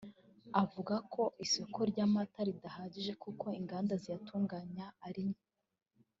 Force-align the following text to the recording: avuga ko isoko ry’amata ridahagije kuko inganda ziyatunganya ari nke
avuga 0.63 0.95
ko 1.13 1.23
isoko 1.45 1.79
ry’amata 1.91 2.39
ridahagije 2.47 3.11
kuko 3.23 3.45
inganda 3.59 3.93
ziyatunganya 4.03 4.85
ari 5.07 5.21
nke 5.31 5.43